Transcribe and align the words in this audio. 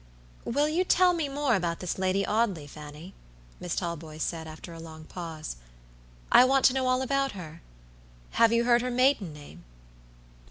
"Will 0.45 0.67
you 0.67 0.83
tell 0.83 1.13
me 1.13 1.29
more 1.29 1.53
about 1.53 1.77
this 1.79 1.99
Lady 1.99 2.25
Audley, 2.25 2.65
Fanny?" 2.65 3.13
Miss 3.59 3.75
Talboys 3.75 4.23
said, 4.23 4.47
after 4.47 4.73
a 4.73 4.79
long 4.79 5.03
pause. 5.05 5.57
"I 6.31 6.43
want 6.43 6.65
to 6.65 6.73
know 6.73 6.87
all 6.87 7.03
about 7.03 7.33
her. 7.33 7.61
Have 8.31 8.51
you 8.51 8.63
heard 8.63 8.81
her 8.81 8.89
maiden 8.89 9.31
name?" 9.31 9.63